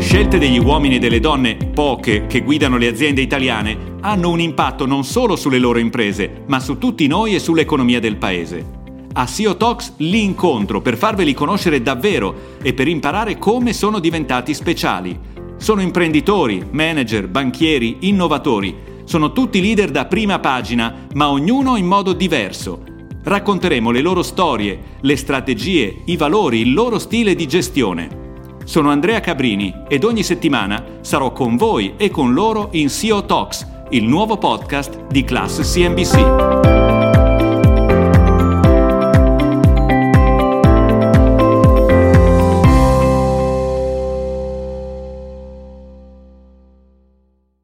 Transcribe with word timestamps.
scelte 0.00 0.38
degli 0.38 0.58
uomini 0.58 0.96
e 0.96 0.98
delle 0.98 1.20
donne, 1.20 1.56
poche, 1.56 2.26
che 2.26 2.40
guidano 2.40 2.78
le 2.78 2.86
aziende 2.86 3.20
italiane, 3.20 3.96
hanno 4.00 4.30
un 4.30 4.40
impatto 4.40 4.86
non 4.86 5.04
solo 5.04 5.36
sulle 5.36 5.58
loro 5.58 5.78
imprese, 5.78 6.44
ma 6.46 6.60
su 6.60 6.78
tutti 6.78 7.06
noi 7.06 7.34
e 7.34 7.38
sull'economia 7.38 8.00
del 8.00 8.16
paese. 8.16 8.64
A 9.12 9.26
CEO 9.26 9.56
Talks 9.58 9.94
l'incontro 9.98 10.80
per 10.80 10.96
farveli 10.96 11.34
conoscere 11.34 11.82
davvero 11.82 12.56
e 12.62 12.72
per 12.72 12.88
imparare 12.88 13.36
come 13.36 13.74
sono 13.74 13.98
diventati 13.98 14.54
speciali. 14.54 15.18
Sono 15.58 15.82
imprenditori, 15.82 16.64
manager, 16.70 17.28
banchieri, 17.28 17.98
innovatori. 18.00 18.74
Sono 19.04 19.32
tutti 19.32 19.60
leader 19.60 19.90
da 19.90 20.06
prima 20.06 20.38
pagina, 20.38 21.06
ma 21.12 21.28
ognuno 21.28 21.76
in 21.76 21.86
modo 21.86 22.14
diverso. 22.14 22.82
Racconteremo 23.22 23.90
le 23.90 24.00
loro 24.00 24.22
storie, 24.22 24.78
le 25.00 25.16
strategie, 25.16 26.02
i 26.06 26.16
valori, 26.16 26.60
il 26.60 26.72
loro 26.72 26.98
stile 26.98 27.34
di 27.34 27.46
gestione. 27.46 28.21
Sono 28.64 28.90
Andrea 28.90 29.20
Cabrini 29.20 29.82
ed 29.88 30.04
ogni 30.04 30.22
settimana 30.22 30.82
sarò 31.00 31.32
con 31.32 31.56
voi 31.56 31.94
e 31.96 32.10
con 32.10 32.32
loro 32.32 32.68
in 32.72 32.88
CEO 32.88 33.24
Talks, 33.24 33.66
il 33.90 34.04
nuovo 34.04 34.38
podcast 34.38 35.06
di 35.06 35.24
Class 35.24 35.60
CNBC. 35.72 36.61